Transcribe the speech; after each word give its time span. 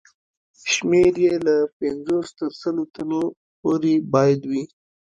شمېر 0.73 1.13
یې 1.25 1.33
له 1.45 1.55
پنځوس 1.79 2.27
تر 2.39 2.51
سلو 2.61 2.83
تنو 2.93 3.23
پورې 3.61 3.93
باید 4.13 4.41
وي. 4.49 4.63